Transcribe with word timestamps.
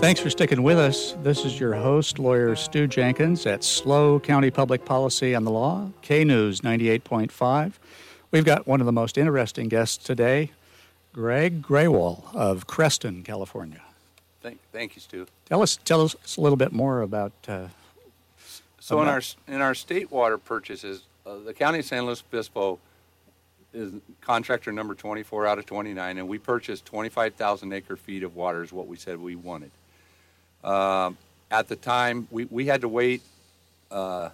Thanks 0.00 0.20
for 0.20 0.28
sticking 0.28 0.62
with 0.62 0.78
us. 0.78 1.16
This 1.22 1.46
is 1.46 1.58
your 1.58 1.74
host, 1.74 2.18
lawyer 2.18 2.54
Stu 2.56 2.86
Jenkins 2.86 3.46
at 3.46 3.64
SLO 3.64 4.20
County 4.20 4.50
Public 4.50 4.84
Policy 4.84 5.32
and 5.32 5.46
the 5.46 5.50
Law, 5.50 5.90
K 6.02 6.24
News 6.24 6.60
98.5. 6.60 7.72
We've 8.30 8.44
got 8.44 8.66
one 8.66 8.80
of 8.80 8.86
the 8.86 8.92
most 8.92 9.16
interesting 9.16 9.68
guests 9.68 9.96
today, 9.96 10.50
Greg 11.14 11.62
Grewal 11.62 12.22
of 12.34 12.66
Creston, 12.66 13.22
California. 13.22 13.80
Thank, 14.42 14.58
thank 14.72 14.94
you, 14.94 15.00
Stu. 15.00 15.26
Tell 15.46 15.62
us, 15.62 15.78
tell 15.84 16.02
us 16.02 16.36
a 16.36 16.40
little 16.40 16.56
bit 16.56 16.72
more 16.72 17.00
about. 17.00 17.32
Uh, 17.48 17.68
so 18.78 19.00
in 19.00 19.08
our 19.08 19.22
in 19.48 19.62
our 19.62 19.74
state 19.74 20.10
water 20.10 20.36
purchases, 20.36 21.04
uh, 21.24 21.36
the 21.46 21.54
county 21.54 21.78
of 21.78 21.86
San 21.86 22.04
Luis 22.04 22.22
Obispo 22.30 22.78
is 23.72 23.92
contractor 24.20 24.70
number 24.70 24.94
24 24.94 25.46
out 25.46 25.58
of 25.58 25.66
29, 25.66 26.18
and 26.18 26.28
we 26.28 26.38
purchased 26.38 26.84
25,000 26.84 27.72
acre 27.72 27.96
feet 27.96 28.22
of 28.22 28.36
water 28.36 28.62
is 28.62 28.72
what 28.72 28.86
we 28.86 28.96
said 28.96 29.18
we 29.18 29.34
wanted. 29.34 29.70
Um, 30.64 31.18
at 31.50 31.68
the 31.68 31.76
time, 31.76 32.26
we, 32.30 32.46
we 32.46 32.66
had 32.66 32.80
to 32.80 32.88
wait 32.88 33.22
uh, 33.90 34.30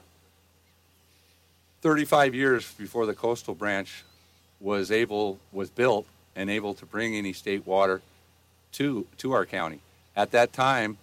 35 1.83 2.35
years 2.35 2.73
before 2.75 3.05
the 3.05 3.15
coastal 3.15 3.55
branch 3.55 4.05
was 4.61 4.91
able 4.91 5.39
was 5.53 5.71
built 5.71 6.07
and 6.37 6.51
able 6.51 6.75
to 6.75 6.87
bring 6.87 7.17
any 7.17 7.33
state 7.33 7.67
water 7.67 8.01
to 8.73 9.07
to 9.19 9.33
our 9.33 9.45
county. 9.47 9.81
At 10.15 10.31
that 10.33 10.53
time, 10.53 10.99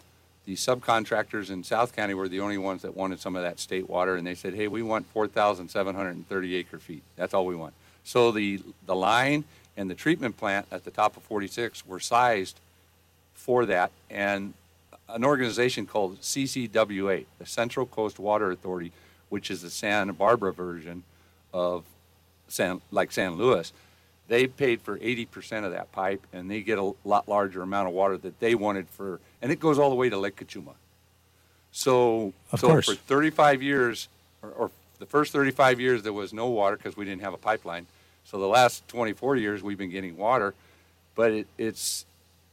the 0.45 0.55
subcontractors 0.55 1.49
in 1.49 1.63
South 1.63 1.95
County 1.95 2.13
were 2.13 2.29
the 2.29 2.39
only 2.39 2.57
ones 2.57 2.83
that 2.83 2.95
wanted 2.95 3.19
some 3.19 3.35
of 3.35 3.43
that 3.43 3.59
state 3.59 3.89
water, 3.89 4.15
and 4.15 4.25
they 4.25 4.35
said, 4.35 4.53
"Hey, 4.53 4.67
we 4.67 4.81
want 4.81 5.07
4,730 5.07 6.55
acre 6.55 6.79
feet. 6.79 7.03
That's 7.15 7.33
all 7.33 7.45
we 7.45 7.55
want." 7.55 7.73
So 8.03 8.31
the 8.31 8.61
the 8.85 8.95
line 8.95 9.43
and 9.75 9.89
the 9.89 9.95
treatment 9.95 10.37
plant 10.37 10.67
at 10.71 10.85
the 10.85 10.91
top 10.91 11.17
of 11.17 11.23
46 11.23 11.85
were 11.85 11.99
sized 11.99 12.59
for 13.33 13.65
that, 13.65 13.91
and 14.09 14.53
an 15.09 15.23
organization 15.23 15.85
called 15.85 16.21
CCWA, 16.21 17.25
the 17.39 17.45
Central 17.45 17.85
Coast 17.85 18.19
Water 18.19 18.51
Authority, 18.51 18.91
which 19.29 19.49
is 19.51 19.61
the 19.61 19.69
Santa 19.69 20.13
Barbara 20.13 20.53
version 20.53 21.03
of 21.53 21.83
San, 22.47 22.81
like 22.91 23.11
San 23.11 23.35
Luis, 23.35 23.73
they 24.27 24.47
paid 24.47 24.81
for 24.81 24.97
80% 24.97 25.63
of 25.63 25.71
that 25.71 25.91
pipe, 25.91 26.25
and 26.33 26.51
they 26.51 26.61
get 26.61 26.77
a 26.77 26.91
lot 27.05 27.27
larger 27.29 27.61
amount 27.61 27.87
of 27.87 27.93
water 27.93 28.17
that 28.17 28.39
they 28.39 28.55
wanted 28.55 28.89
for, 28.89 29.19
and 29.41 29.51
it 29.51 29.59
goes 29.59 29.79
all 29.79 29.89
the 29.89 29.95
way 29.95 30.09
to 30.09 30.17
Lake 30.17 30.35
Cachuma. 30.35 30.73
So, 31.71 32.33
Of 32.51 32.59
so 32.59 32.67
course. 32.67 32.87
for 32.87 32.95
35 32.95 33.61
years, 33.61 34.09
or, 34.41 34.49
or 34.51 34.71
the 34.99 35.05
first 35.05 35.31
35 35.31 35.79
years, 35.79 36.03
there 36.03 36.13
was 36.13 36.33
no 36.33 36.47
water 36.49 36.75
because 36.75 36.97
we 36.97 37.05
didn't 37.05 37.21
have 37.21 37.33
a 37.33 37.37
pipeline. 37.37 37.85
So 38.25 38.39
the 38.39 38.47
last 38.47 38.85
24 38.89 39.37
years, 39.37 39.63
we've 39.63 39.77
been 39.77 39.89
getting 39.89 40.17
water, 40.17 40.53
but 41.15 41.31
it, 41.31 41.47
it's 41.57 42.05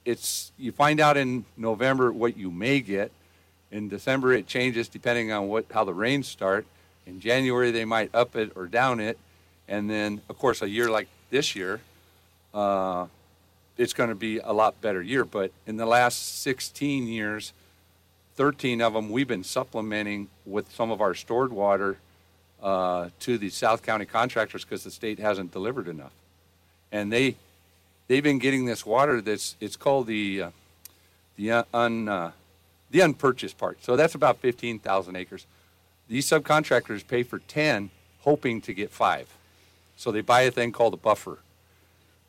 it's 0.05 0.52
you 0.58 0.72
find 0.72 1.00
out 1.00 1.16
in 1.16 1.44
November 1.56 2.12
what 2.12 2.36
you 2.36 2.50
may 2.50 2.80
get. 2.80 3.10
In 3.70 3.88
December, 3.88 4.33
it 4.33 4.46
changes 4.46 4.88
depending 4.88 5.33
on 5.33 5.48
what 5.48 5.66
how 5.72 5.84
the 5.84 5.94
rains 5.94 6.28
start. 6.28 6.66
In 7.06 7.20
January, 7.20 7.70
they 7.70 7.84
might 7.84 8.14
up 8.14 8.36
it 8.36 8.52
or 8.55 8.66
down 8.66 9.00
it, 9.00 9.19
and 9.69 9.88
then 9.91 10.20
of 10.28 10.38
course 10.38 10.62
a 10.62 10.69
year 10.69 10.91
like 10.91 11.08
this 11.30 11.56
year, 11.56 11.80
uh, 12.52 13.06
it's 13.77 13.92
going 13.92 14.11
to 14.11 14.14
be 14.14 14.38
a 14.38 14.52
lot 14.52 14.80
better 14.80 15.02
year. 15.02 15.24
But 15.24 15.50
in 15.66 15.77
the 15.77 15.86
last 15.86 16.42
16 16.42 17.08
years, 17.08 17.52
13 18.36 18.80
of 18.80 18.92
them 18.92 19.11
we've 19.11 19.28
been 19.28 19.44
supplementing 19.44 20.28
with 20.46 20.70
some 20.72 20.91
of 20.91 21.00
our 21.00 21.14
stored 21.14 21.52
water 21.52 21.98
uh, 22.62 23.08
to 23.20 23.36
the 23.39 23.50
South 23.50 23.83
County 23.83 24.06
contractors 24.06 24.64
because 24.64 24.84
the 24.84 24.91
state 24.91 25.18
hasn't 25.18 25.52
delivered 25.52 25.89
enough, 25.89 26.12
and 26.92 27.12
they 27.12 27.36
they've 28.08 28.22
been 28.22 28.38
getting 28.38 28.64
this 28.66 28.84
water 28.86 29.20
that's 29.20 29.56
it's 29.60 29.77
called 29.77 30.06
the 30.06 30.42
uh, 30.42 30.50
the 31.36 31.64
un 31.72 32.08
uh, 32.08 32.33
the 32.91 33.00
unpurchased 33.00 33.58
part. 33.58 33.83
So 33.83 33.96
that's 33.96 34.14
about 34.14 34.39
15,000 34.39 35.17
acres. 35.17 35.46
These 36.08 36.29
subcontractors 36.29 37.06
pay 37.06 37.23
for 37.23 37.39
10, 37.40 37.90
hoping 38.20 38.61
to 38.62 38.74
get 38.74 38.90
five. 38.90 39.27
So 39.96 40.12
they 40.12 40.20
buy 40.20 40.42
a 40.42 40.51
thing 40.51 40.70
called 40.73 40.95
a 40.95 40.98
buffer. 40.98 41.39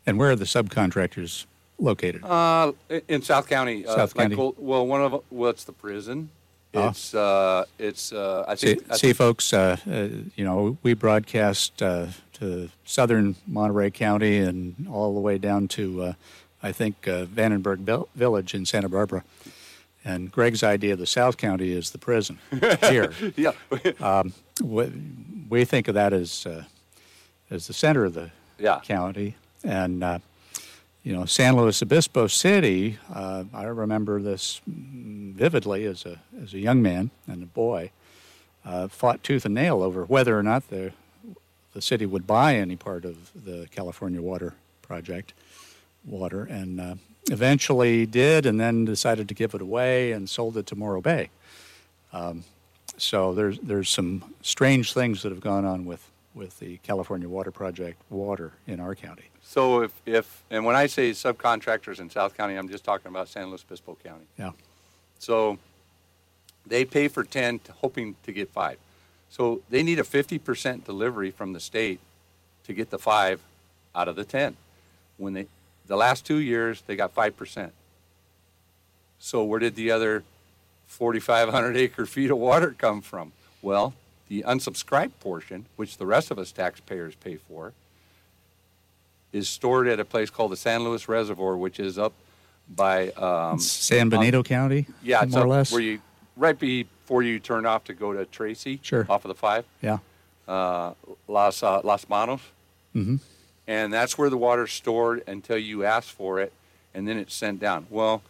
and 0.06 0.18
where 0.18 0.32
are 0.32 0.36
the 0.36 0.46
subcontractors 0.46 1.46
located? 1.78 2.24
Uh, 2.24 2.72
in- 3.08 3.22
South 3.22 3.48
County. 3.48 3.86
Uh, 3.86 3.96
South 3.96 4.16
like 4.16 4.26
County. 4.26 4.36
Gold- 4.36 4.56
well, 4.58 4.88
one 4.88 5.02
of 5.02 5.24
well, 5.30 5.50
it's 5.50 5.66
the 5.66 5.74
prison. 5.74 6.30
It's 6.76 7.14
uh, 7.14 7.66
it's 7.80 8.12
uh, 8.12 8.46
I 8.48 8.56
See, 8.56 8.76
think, 8.76 8.96
see 8.96 9.14
folks, 9.14 9.54
uh, 9.54 9.78
uh, 9.90 10.08
you 10.36 10.44
know, 10.44 10.78
we 10.84 10.94
broadcast 10.94 11.82
uh, 11.82 12.08
to 12.34 12.70
southern 12.86 13.36
Monterey 13.48 13.92
County 13.92 14.38
and 14.40 14.88
all 14.92 15.14
the 15.14 15.20
way 15.20 15.38
down 15.38 15.68
to, 15.70 16.02
uh, 16.04 16.14
I 16.62 16.72
think, 16.72 17.08
uh, 17.08 17.26
Vandenberg 17.26 17.80
Vil- 17.80 18.10
Village 18.16 18.54
in 18.54 18.66
Santa 18.66 18.90
Barbara. 18.90 19.24
And 20.04 20.32
Greg's 20.32 20.64
idea 20.64 20.94
of 20.94 21.00
the 21.00 21.08
South 21.08 21.38
County 21.38 21.72
is 21.72 21.90
the 21.92 21.98
prison 21.98 22.38
here. 22.90 23.12
yeah. 23.36 23.54
we, 24.64 24.92
we 25.50 25.66
think 25.66 25.88
of 25.88 25.96
that 25.96 26.14
as 26.14 26.46
uh, 26.46 26.64
as 27.50 27.68
the 27.68 27.74
center 27.74 28.06
of 28.06 28.14
the 28.14 28.32
Yeah. 28.60 28.80
county, 28.84 29.36
and 29.64 30.04
uh, 30.04 30.20
you 31.06 31.14
know, 31.14 31.26
San 31.26 31.56
Luis 31.56 31.84
Obispo 31.84 32.26
City. 32.26 32.98
Uh, 33.14 33.44
I 33.54 33.66
remember 33.66 34.20
this 34.20 34.60
vividly 34.66 35.86
as 35.86 36.04
a 36.04 36.20
as 36.42 36.54
a 36.54 36.60
young 36.60 36.82
man 36.82 37.12
and 37.28 37.44
a 37.44 37.46
boy. 37.46 37.92
Uh, 38.66 38.88
fought 38.88 39.22
tooth 39.24 39.46
and 39.46 39.54
nail 39.54 39.84
over 39.84 40.04
whether 40.06 40.38
or 40.38 40.42
not 40.42 40.70
the 40.70 40.92
the 41.74 41.82
city 41.82 42.08
would 42.08 42.26
buy 42.26 42.56
any 42.56 42.76
part 42.76 43.06
of 43.06 43.32
the 43.46 43.68
California 43.70 44.20
Water 44.20 44.56
Project 44.82 45.34
water, 46.04 46.44
and 46.46 46.82
uh, 46.82 46.96
eventually 47.30 48.08
did, 48.08 48.48
and 48.48 48.60
then 48.60 48.84
decided 48.84 49.28
to 49.28 49.36
give 49.36 49.54
it 49.54 49.62
away 49.62 50.12
and 50.12 50.28
sold 50.28 50.58
it 50.58 50.66
to 50.68 50.76
Morro 50.76 51.02
Bay. 51.02 51.30
So 52.98 53.34
there's 53.36 53.60
there's 53.60 53.90
some 53.90 54.34
strange 54.42 54.94
things 54.94 55.22
that 55.22 55.32
have 55.32 55.42
gone 55.42 55.66
on 55.66 55.86
with 55.86 56.10
with 56.36 56.60
the 56.60 56.78
California 56.78 57.28
Water 57.28 57.50
Project 57.50 58.00
water 58.10 58.52
in 58.68 58.80
our 58.80 58.94
county. 58.94 59.24
So 59.42 59.84
if, 59.84 60.02
if 60.06 60.44
and 60.52 60.66
when 60.66 60.76
I 60.76 60.88
say 60.88 61.12
subcontractors 61.12 62.00
in 62.00 62.10
South 62.10 62.36
County, 62.36 62.56
I'm 62.56 62.70
just 62.70 62.84
talking 62.84 63.08
about 63.08 63.30
San 63.30 63.48
Luis 63.48 63.64
Obispo 63.68 63.98
County. 64.04 64.26
Yeah. 64.38 64.52
So 65.18 65.58
they 66.68 66.84
pay 66.84 67.08
for 67.08 67.24
10, 67.24 67.62
hoping 67.82 68.16
to 68.24 68.32
get 68.32 68.52
five. 68.52 68.78
So 69.30 69.62
they 69.70 69.82
need 69.82 70.00
a 70.00 70.04
50% 70.04 70.84
delivery 70.84 71.32
from 71.32 71.54
the 71.54 71.60
state 71.60 72.00
to 72.66 72.74
get 72.74 72.90
the 72.90 73.00
five 73.00 73.42
out 73.96 74.08
of 74.08 74.16
the 74.16 74.26
10. 74.26 74.58
When 75.18 75.34
they, 75.34 75.48
the 75.88 75.96
last 75.96 76.26
two 76.26 76.38
years, 76.38 76.84
they 76.86 76.96
got 76.96 77.16
5%. 77.16 77.72
So 79.20 79.44
where 79.44 79.60
did 79.60 79.76
the 79.76 79.92
other 79.92 80.24
4,500 80.88 81.78
acre 81.78 82.06
feet 82.06 82.32
of 82.32 82.38
water 82.38 82.76
come 82.78 83.02
from? 83.02 83.32
Well, 83.62 83.94
the 84.28 84.44
unsubscribed 84.48 85.12
portion, 85.20 85.66
which 85.76 85.98
the 85.98 86.06
rest 86.06 86.32
of 86.32 86.40
us 86.40 86.52
taxpayers 86.52 87.16
pay 87.16 87.36
for, 87.36 87.74
is 89.34 89.50
stored 89.50 89.88
at 89.88 90.00
a 90.00 90.06
place 90.06 90.30
called 90.30 90.52
the 90.52 90.58
San 90.58 90.84
Luis 90.84 91.08
Reservoir, 91.08 91.58
which 91.58 91.80
is 91.80 91.98
up 91.98 92.14
by 92.74 93.10
um, 93.12 93.60
San 93.60 94.10
Benito 94.10 94.42
County, 94.44 94.88
yeah, 95.04 95.24
more 95.28 95.44
or 95.44 95.48
less. 95.48 95.72
where 95.72 95.82
you 95.82 96.00
right 96.38 96.58
before 96.58 97.22
you 97.22 97.40
turn 97.40 97.66
off 97.66 97.84
to 97.86 97.94
go 97.94 98.14
to 98.14 98.26
Tracy. 98.26 98.80
Sure. 98.82 99.06
Off 99.10 99.24
of 99.26 99.30
the 99.30 99.36
five, 99.36 99.66
yeah. 99.82 100.00
uh, 100.48 100.94
Las 101.28 101.62
uh, 101.64 101.82
Los 101.84 102.06
Banos, 102.06 102.42
Mm-hmm. 102.96 103.18
and 103.68 103.92
that's 103.94 104.18
where 104.18 104.30
the 104.30 104.38
water's 104.38 104.72
stored 104.72 105.22
until 105.28 105.58
you 105.58 105.84
ask 105.84 106.08
for 106.08 106.40
it, 106.40 106.54
and 106.94 107.06
then 107.08 107.18
it's 107.18 107.36
sent 107.36 107.60
down. 107.60 107.86
Well, 107.90 108.22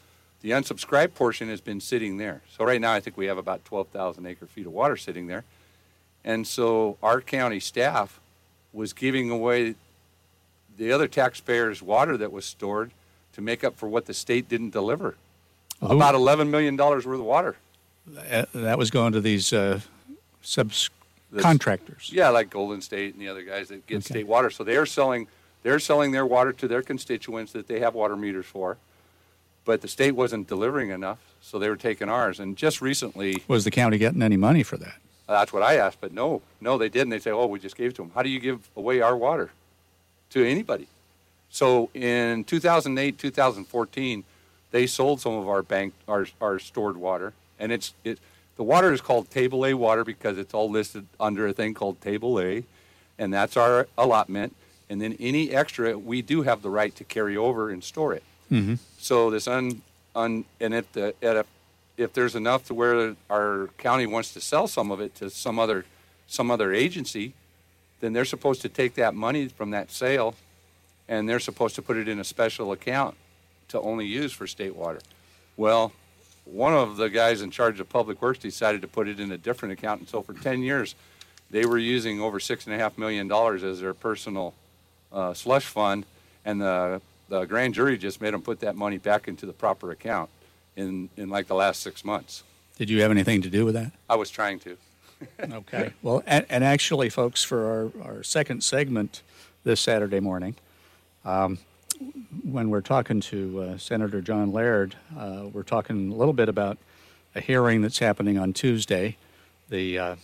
the 0.42 0.50
unsubscribed 0.52 1.14
portion 1.14 1.50
has 1.50 1.62
been 1.62 1.80
sitting 1.80 2.18
there. 2.18 2.42
So 2.58 2.66
right 2.66 2.82
now, 2.82 2.92
I 2.92 3.00
think 3.00 3.16
we 3.16 3.28
have 3.28 3.38
about 3.38 3.64
twelve 3.64 3.88
thousand 3.90 4.26
acre 4.26 4.48
feet 4.48 4.66
of 4.66 4.74
water 4.74 4.98
sitting 4.98 5.28
there, 5.28 5.44
and 6.25 6.46
so 6.46 6.97
our 7.02 7.22
county 7.22 7.62
staff 7.62 8.19
was 8.74 8.91
giving 8.91 9.30
away 9.31 9.75
the 10.78 10.91
other 10.91 11.08
taxpayers' 11.08 11.82
water 11.82 12.17
that 12.17 12.32
was 12.34 12.46
stored 12.46 12.91
to 13.34 13.41
make 13.41 13.64
up 13.64 13.78
for 13.78 13.88
what 13.88 14.05
the 14.08 14.14
state 14.14 14.50
didn't 14.50 14.72
deliver. 14.72 15.16
Who- 15.79 15.88
About 15.96 16.16
eleven 16.16 16.52
million 16.52 16.76
dollars 16.76 17.05
worth 17.05 17.20
of 17.20 17.26
water. 17.26 17.55
That 18.53 18.78
was 18.78 18.91
going 18.91 19.14
to 19.14 19.22
these 19.22 19.52
uh, 19.53 19.79
subcontractors. 21.34 22.11
Yeah, 22.11 22.29
like 22.29 22.50
Golden 22.50 22.82
State 22.82 23.14
and 23.14 23.22
the 23.22 23.28
other 23.29 23.44
guys 23.44 23.70
that 23.70 23.85
get 23.88 23.97
Okay. 23.97 24.03
state 24.05 24.28
water. 24.28 24.50
So 24.50 24.64
they're 24.64 24.85
selling 24.85 25.28
they're 25.64 25.79
selling 25.79 26.11
their 26.11 26.26
water 26.28 26.53
to 26.53 26.67
their 26.67 26.84
constituents 26.84 27.52
that 27.53 27.67
they 27.67 27.79
have 27.79 27.96
water 27.96 28.16
meters 28.16 28.46
for. 28.46 28.78
But 29.66 29.82
the 29.82 29.88
state 29.88 30.11
wasn't 30.11 30.47
delivering 30.47 30.91
enough, 30.91 31.17
so 31.41 31.58
they 31.58 31.70
were 31.70 31.76
taking 31.76 32.08
ours. 32.08 32.40
And 32.40 32.55
just 32.55 32.82
recently, 32.82 33.44
Was 33.47 33.64
the 33.64 33.72
county 33.72 33.97
getting 33.97 34.22
any 34.22 34.38
money 34.38 34.61
for 34.61 34.78
that? 34.78 34.97
That's 35.28 35.52
what 35.52 35.64
I 35.64 35.78
asked, 35.78 36.00
but 36.02 36.14
no, 36.14 36.42
no, 36.62 36.78
they 36.78 36.90
didn't. 36.90 37.10
They 37.10 37.20
say, 37.20 37.32
"Oh, 37.32 37.48
we 37.48 37.60
just 37.60 37.76
gave 37.76 37.92
it 37.92 37.96
to 37.96 38.04
them." 38.04 38.12
How 38.14 38.24
do 38.24 38.30
you 38.30 38.40
give 38.40 38.70
away 38.76 39.02
our 39.02 39.16
water 39.18 39.52
to 40.32 40.44
anybody? 40.44 40.88
So 41.50 41.90
in 41.94 42.44
2008, 42.44 43.18
2014, 43.18 44.24
they 44.72 44.88
sold 44.88 45.22
some 45.22 45.34
of 45.34 45.48
our 45.48 45.64
bank, 45.64 45.94
our, 46.08 46.28
our 46.42 46.60
stored 46.60 46.98
water, 46.98 47.34
and 47.60 47.72
it's 47.72 47.94
it. 48.04 48.20
The 48.58 48.64
water 48.64 48.94
is 48.94 49.02
called 49.02 49.30
Table 49.32 49.66
A 49.66 49.74
water 49.74 50.04
because 50.04 50.38
it's 50.38 50.54
all 50.54 50.70
listed 50.70 51.08
under 51.20 51.48
a 51.48 51.54
thing 51.54 51.74
called 51.74 52.02
Table 52.02 52.40
A, 52.40 52.64
and 53.18 53.34
that's 53.34 53.58
our 53.58 53.88
allotment. 53.98 54.56
And 54.90 55.02
then 55.02 55.16
any 55.20 55.52
extra, 55.52 55.98
we 55.98 56.22
do 56.22 56.44
have 56.44 56.62
the 56.62 56.70
right 56.70 56.96
to 56.96 57.04
carry 57.04 57.36
over 57.36 57.70
and 57.70 57.84
store 57.84 58.14
it. 58.14 58.24
Mm-hmm. 58.52 58.76
So 58.98 59.30
this 59.30 59.48
un, 59.48 59.82
on, 60.16 60.46
and 60.60 60.74
if 60.74 60.92
the 60.94 61.16
at 61.22 61.38
a, 61.38 61.46
if 61.97 62.14
there's 62.14 62.36
enough 62.36 62.66
to 62.66 62.74
where 62.74 63.16
our 63.30 63.70
county 63.78 64.06
wants 64.06 64.34
to 64.34 64.42
sell 64.42 64.68
some 64.68 64.92
of 64.92 65.00
it 65.00 65.16
to 65.16 65.30
some 65.30 65.59
other 65.59 65.86
some 66.28 66.50
other 66.50 66.74
agency, 66.74 67.34
then 68.00 68.14
they're 68.14 68.26
supposed 68.26 68.62
to 68.62 68.70
take 68.70 68.96
that 68.96 69.14
money 69.14 69.47
from 69.47 69.70
that 69.72 69.92
sale, 69.92 70.34
and 71.08 71.30
they're 71.30 71.40
supposed 71.40 71.76
to 71.76 71.82
put 71.82 71.97
it 71.97 72.08
in 72.08 72.20
a 72.20 72.24
special 72.24 72.72
account 72.72 73.16
to 73.68 73.80
only 73.80 74.06
use 74.06 74.34
for 74.34 74.47
state 74.47 74.76
water. 74.76 75.00
Well, 75.56 75.92
one 76.46 76.74
of 76.74 76.97
the 76.97 77.09
guys 77.09 77.42
in 77.42 77.52
charge 77.52 77.80
of 77.80 77.88
public 77.90 78.22
works 78.22 78.40
decided 78.40 78.82
to 78.82 78.88
put 78.88 79.08
it 79.08 79.20
in 79.20 79.32
a 79.32 79.38
different 79.38 79.74
account, 79.74 80.02
and 80.02 80.09
so 80.09 80.22
for 80.24 80.34
10 80.34 80.64
years, 80.64 80.96
they 81.52 81.66
were 81.66 81.78
using 81.78 82.20
over 82.20 82.40
six 82.40 82.66
and 82.66 82.74
a 82.74 82.78
half 82.78 82.98
million 82.98 83.28
dollars 83.28 83.64
as 83.64 83.82
their 83.82 83.94
personal 83.94 84.56
uh, 85.14 85.34
slush 85.34 85.66
fund, 85.66 86.06
and 86.44 86.59
the 86.62 87.02
the 87.28 87.46
grand 87.46 87.74
jury 87.74 87.98
just 87.98 88.22
made 88.22 88.34
them 88.34 88.41
put 88.41 88.59
that 88.59 88.76
money 88.76 89.00
back 89.00 89.28
into 89.28 89.46
the 89.46 89.53
proper 89.53 89.90
account 89.91 90.30
in 90.76 91.10
in 91.18 91.30
like 91.30 91.48
the 91.48 91.56
last 91.56 91.82
six 91.82 92.04
months. 92.04 92.44
Did 92.78 92.90
you 92.90 93.02
have 93.02 93.12
anything 93.12 93.42
to 93.42 93.50
do 93.50 93.66
with 93.66 93.74
that? 93.76 93.92
I 94.10 94.16
was 94.16 94.30
trying 94.30 94.60
to. 94.60 94.78
okay. 95.52 95.94
Well, 96.02 96.24
and, 96.26 96.46
and, 96.50 96.64
actually, 96.64 97.10
folks, 97.10 97.44
for 97.44 97.94
our, 98.04 98.04
our 98.06 98.24
second 98.24 98.64
segment 98.64 99.22
this 99.64 99.80
Saturday 99.80 100.20
morning, 100.20 100.56
um, 101.24 101.60
when 102.44 102.70
we're 102.70 102.82
talking 102.82 103.22
to 103.22 103.62
uh, 103.62 103.78
Senator 103.78 104.22
John 104.22 104.52
Laird, 104.52 104.96
uh, 105.18 105.46
we're 105.52 105.64
talking 105.64 106.12
a 106.12 106.16
little 106.16 106.34
bit 106.34 106.50
about 106.50 106.78
a 107.34 107.42
hearing 107.42 107.82
that's 107.82 108.00
happening 108.00 108.38
on 108.38 108.54
Tuesday, 108.54 109.16
the 109.70 109.98
uh, 109.98 110.16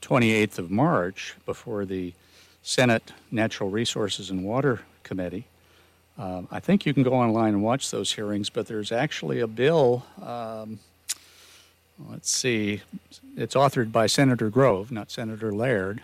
28th 0.00 0.58
of 0.58 0.70
March, 0.70 1.36
before 1.44 1.84
the 1.84 2.14
Senate 2.62 3.12
Natural 3.30 3.68
Resources 3.68 4.30
and 4.30 4.44
Water 4.44 4.80
Committee. 5.02 5.46
Um, 6.18 6.46
I 6.50 6.60
think 6.60 6.84
you 6.84 6.92
can 6.92 7.02
go 7.02 7.14
online 7.14 7.54
and 7.54 7.62
watch 7.62 7.90
those 7.90 8.12
hearings, 8.12 8.50
but 8.50 8.66
there's 8.66 8.92
actually 8.92 9.40
a 9.40 9.46
bill. 9.46 10.04
Um, 10.22 10.78
let's 12.10 12.30
see, 12.30 12.82
it's 13.36 13.54
authored 13.54 13.92
by 13.92 14.06
Senator 14.06 14.50
Grove, 14.50 14.92
not 14.92 15.10
Senator 15.10 15.52
Laird. 15.52 16.02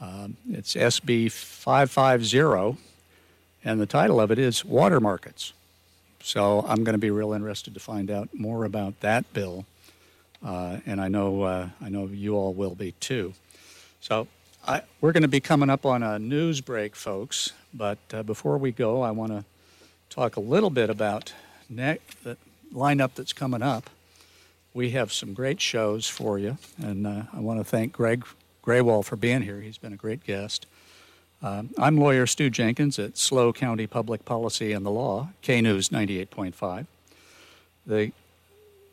Um, 0.00 0.36
it's 0.50 0.74
SB 0.74 1.30
550, 1.30 2.78
and 3.64 3.80
the 3.80 3.86
title 3.86 4.20
of 4.20 4.30
it 4.30 4.38
is 4.38 4.64
Water 4.64 5.00
Markets. 5.00 5.52
So 6.22 6.64
I'm 6.68 6.84
going 6.84 6.94
to 6.94 6.98
be 6.98 7.10
real 7.10 7.32
interested 7.32 7.74
to 7.74 7.80
find 7.80 8.10
out 8.10 8.28
more 8.34 8.64
about 8.64 9.00
that 9.00 9.30
bill, 9.32 9.64
uh, 10.44 10.78
and 10.84 11.00
I 11.00 11.08
know 11.08 11.42
uh, 11.42 11.68
I 11.82 11.88
know 11.88 12.06
you 12.06 12.34
all 12.34 12.52
will 12.52 12.74
be 12.74 12.92
too. 12.92 13.34
So 14.00 14.26
I, 14.66 14.82
we're 15.00 15.12
going 15.12 15.22
to 15.22 15.28
be 15.28 15.40
coming 15.40 15.70
up 15.70 15.86
on 15.86 16.02
a 16.02 16.18
news 16.18 16.60
break, 16.60 16.96
folks. 16.96 17.52
But 17.74 17.98
uh, 18.12 18.22
before 18.22 18.56
we 18.56 18.70
go, 18.70 19.02
I 19.02 19.10
want 19.10 19.32
to 19.32 19.44
talk 20.08 20.36
a 20.36 20.40
little 20.40 20.70
bit 20.70 20.90
about 20.90 21.34
ne- 21.68 21.98
the 22.22 22.36
lineup 22.72 23.14
that's 23.14 23.32
coming 23.32 23.62
up. 23.62 23.90
We 24.72 24.90
have 24.90 25.12
some 25.12 25.34
great 25.34 25.60
shows 25.60 26.08
for 26.08 26.38
you, 26.38 26.58
and 26.78 27.06
uh, 27.06 27.22
I 27.32 27.40
want 27.40 27.58
to 27.60 27.64
thank 27.64 27.92
Greg 27.92 28.24
Grewal 28.64 29.04
for 29.04 29.16
being 29.16 29.42
here. 29.42 29.60
He's 29.60 29.78
been 29.78 29.92
a 29.92 29.96
great 29.96 30.24
guest. 30.24 30.66
Um, 31.42 31.70
I'm 31.76 31.98
lawyer 31.98 32.26
Stu 32.26 32.48
Jenkins 32.48 32.98
at 32.98 33.18
SLO 33.18 33.52
County 33.52 33.86
Public 33.86 34.24
Policy 34.24 34.72
and 34.72 34.86
the 34.86 34.90
Law, 34.90 35.30
K 35.42 35.60
News 35.60 35.90
98.5. 35.90 36.86
The, 37.86 38.12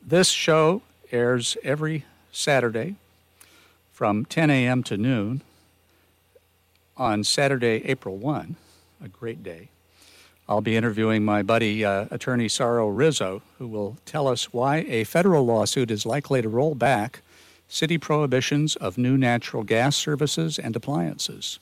this 0.05 0.29
show 0.29 0.81
airs 1.11 1.55
every 1.63 2.03
Saturday 2.31 2.95
from 3.93 4.25
10 4.25 4.49
a.m. 4.49 4.83
to 4.83 4.97
noon 4.97 5.41
on 6.97 7.23
Saturday, 7.23 7.83
April 7.85 8.17
1, 8.17 8.55
a 9.03 9.07
great 9.07 9.43
day, 9.43 9.69
I'll 10.47 10.61
be 10.61 10.75
interviewing 10.75 11.23
my 11.23 11.43
buddy, 11.43 11.85
uh, 11.85 12.07
attorney 12.11 12.49
Saro 12.49 12.87
Rizzo, 12.87 13.41
who 13.57 13.67
will 13.67 13.97
tell 14.05 14.27
us 14.27 14.53
why 14.53 14.77
a 14.87 15.03
federal 15.05 15.45
lawsuit 15.45 15.89
is 15.89 16.05
likely 16.05 16.41
to 16.41 16.49
roll 16.49 16.75
back 16.75 17.21
city 17.69 17.97
prohibitions 17.97 18.75
of 18.75 18.97
new 18.97 19.17
natural 19.17 19.63
gas 19.63 19.95
services 19.95 20.59
and 20.59 20.75
appliances. 20.75 21.57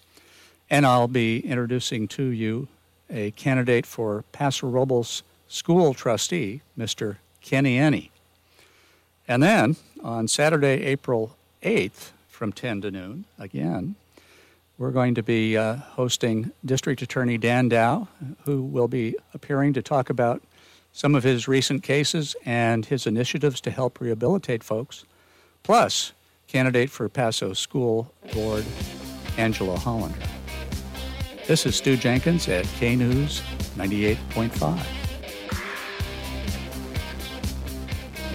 And 0.69 0.85
I'll 0.85 1.07
be 1.07 1.39
introducing 1.41 2.07
to 2.09 2.23
you 2.23 2.67
a 3.09 3.31
candidate 3.31 3.85
for 3.85 4.23
Paso 4.31 4.67
Robles 4.67 5.23
school 5.47 5.93
trustee, 5.93 6.61
Mr. 6.77 7.17
Kenny 7.41 7.77
Ennie. 7.77 8.11
And 9.27 9.43
then 9.43 9.75
on 10.03 10.27
Saturday, 10.27 10.83
April 10.83 11.35
8th, 11.63 12.11
from 12.27 12.53
10 12.53 12.81
to 12.81 12.91
noon, 12.91 13.25
again, 13.37 13.95
we're 14.79 14.91
going 14.91 15.13
to 15.13 15.21
be 15.21 15.57
uh, 15.57 15.75
hosting 15.75 16.51
District 16.65 17.01
Attorney 17.01 17.37
Dan 17.37 17.67
Dow, 17.67 18.07
who 18.45 18.63
will 18.63 18.87
be 18.87 19.15
appearing 19.33 19.73
to 19.73 19.81
talk 19.83 20.09
about 20.09 20.41
some 20.93 21.13
of 21.13 21.23
his 21.23 21.47
recent 21.47 21.83
cases 21.83 22.35
and 22.45 22.85
his 22.85 23.05
initiatives 23.05 23.61
to 23.61 23.71
help 23.71 23.99
rehabilitate 23.99 24.63
folks, 24.63 25.05
plus 25.63 26.13
candidate 26.47 26.89
for 26.89 27.07
Paso 27.09 27.53
School 27.53 28.11
Board, 28.33 28.65
Angela 29.37 29.77
Hollander. 29.77 30.17
This 31.45 31.65
is 31.65 31.75
Stu 31.75 31.97
Jenkins 31.97 32.47
at 32.47 32.65
K 32.79 32.95
News 32.95 33.41
98.5. 33.75 34.79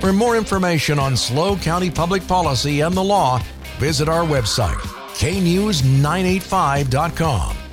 For 0.01 0.13
more 0.13 0.37
information 0.37 0.99
on 0.99 1.17
SLO 1.17 1.57
County 1.57 1.91
public 1.91 2.27
policy 2.29 2.83
and 2.83 2.95
the 2.95 3.03
law, 3.03 3.41
visit 3.79 4.09
our 4.09 4.25
website 4.25 4.94
knews985.com. 5.33 7.64